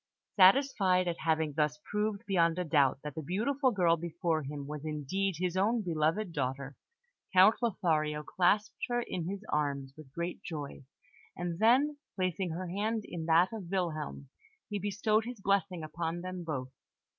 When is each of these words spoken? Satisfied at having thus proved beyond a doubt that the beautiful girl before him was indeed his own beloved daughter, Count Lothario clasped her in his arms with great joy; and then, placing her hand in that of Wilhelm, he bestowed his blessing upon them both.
Satisfied 0.35 1.07
at 1.07 1.19
having 1.19 1.53
thus 1.53 1.77
proved 1.91 2.25
beyond 2.25 2.57
a 2.57 2.63
doubt 2.63 2.97
that 3.03 3.13
the 3.13 3.21
beautiful 3.21 3.69
girl 3.69 3.97
before 3.97 4.41
him 4.41 4.65
was 4.65 4.83
indeed 4.83 5.35
his 5.37 5.55
own 5.55 5.83
beloved 5.83 6.33
daughter, 6.33 6.75
Count 7.33 7.61
Lothario 7.61 8.23
clasped 8.23 8.79
her 8.89 9.03
in 9.03 9.27
his 9.29 9.43
arms 9.49 9.93
with 9.95 10.11
great 10.11 10.41
joy; 10.41 10.83
and 11.37 11.59
then, 11.59 11.99
placing 12.15 12.49
her 12.49 12.65
hand 12.67 13.03
in 13.05 13.25
that 13.27 13.53
of 13.53 13.69
Wilhelm, 13.69 14.29
he 14.71 14.79
bestowed 14.79 15.25
his 15.25 15.39
blessing 15.39 15.83
upon 15.83 16.21
them 16.21 16.43
both. 16.43 16.71